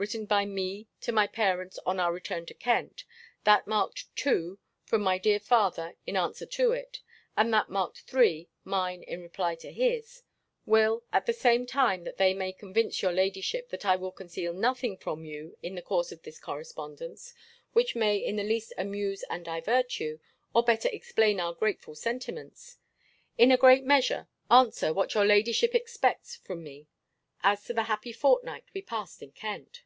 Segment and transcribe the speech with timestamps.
[0.00, 0.86] from my
[1.28, 1.68] dear
[5.38, 7.02] father in answer to it;
[7.36, 10.22] and that marked [III.] mine in reply to his)
[10.64, 14.54] will (at the same time that they may convince your ladyship that I will conceal
[14.54, 17.34] nothing from you in the course of this correspondence,
[17.74, 20.18] which may in the least amuse and divert you,
[20.54, 22.78] or better explain our grateful sentiments),
[23.36, 26.86] in a great measure, answer what your ladyship expects from me,
[27.42, 29.82] as to the happy fortnight we passed in Kent.